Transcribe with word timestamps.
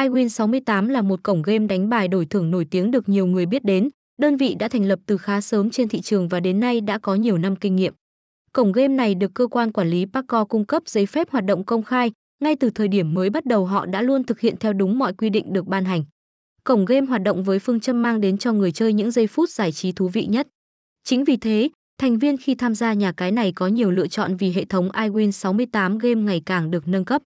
iWin68 0.00 0.88
là 0.88 1.02
một 1.02 1.22
cổng 1.22 1.42
game 1.42 1.66
đánh 1.66 1.88
bài 1.88 2.08
đổi 2.08 2.26
thưởng 2.26 2.50
nổi 2.50 2.66
tiếng 2.70 2.90
được 2.90 3.08
nhiều 3.08 3.26
người 3.26 3.46
biết 3.46 3.64
đến. 3.64 3.88
Đơn 4.18 4.36
vị 4.36 4.54
đã 4.58 4.68
thành 4.68 4.84
lập 4.84 4.98
từ 5.06 5.16
khá 5.16 5.40
sớm 5.40 5.70
trên 5.70 5.88
thị 5.88 6.00
trường 6.00 6.28
và 6.28 6.40
đến 6.40 6.60
nay 6.60 6.80
đã 6.80 6.98
có 6.98 7.14
nhiều 7.14 7.38
năm 7.38 7.56
kinh 7.56 7.76
nghiệm. 7.76 7.94
Cổng 8.52 8.72
game 8.72 8.94
này 8.94 9.14
được 9.14 9.34
cơ 9.34 9.46
quan 9.46 9.72
quản 9.72 9.90
lý 9.90 10.06
Paco 10.12 10.44
cung 10.44 10.64
cấp 10.64 10.82
giấy 10.86 11.06
phép 11.06 11.30
hoạt 11.30 11.44
động 11.44 11.64
công 11.64 11.82
khai, 11.82 12.12
ngay 12.42 12.56
từ 12.56 12.70
thời 12.70 12.88
điểm 12.88 13.14
mới 13.14 13.30
bắt 13.30 13.46
đầu 13.46 13.66
họ 13.66 13.86
đã 13.86 14.02
luôn 14.02 14.24
thực 14.24 14.40
hiện 14.40 14.56
theo 14.60 14.72
đúng 14.72 14.98
mọi 14.98 15.14
quy 15.14 15.30
định 15.30 15.52
được 15.52 15.66
ban 15.66 15.84
hành. 15.84 16.04
Cổng 16.64 16.84
game 16.84 17.06
hoạt 17.06 17.22
động 17.22 17.44
với 17.44 17.58
phương 17.58 17.80
châm 17.80 18.02
mang 18.02 18.20
đến 18.20 18.38
cho 18.38 18.52
người 18.52 18.72
chơi 18.72 18.92
những 18.92 19.10
giây 19.10 19.26
phút 19.26 19.50
giải 19.50 19.72
trí 19.72 19.92
thú 19.92 20.08
vị 20.08 20.26
nhất. 20.26 20.48
Chính 21.04 21.24
vì 21.24 21.36
thế, 21.36 21.68
thành 21.98 22.18
viên 22.18 22.36
khi 22.36 22.54
tham 22.54 22.74
gia 22.74 22.92
nhà 22.92 23.12
cái 23.12 23.32
này 23.32 23.52
có 23.52 23.66
nhiều 23.66 23.90
lựa 23.90 24.06
chọn 24.06 24.36
vì 24.36 24.52
hệ 24.52 24.64
thống 24.64 24.88
iWin 24.88 25.30
68 25.30 25.98
game 25.98 26.20
ngày 26.20 26.42
càng 26.46 26.70
được 26.70 26.88
nâng 26.88 27.04
cấp. 27.04 27.22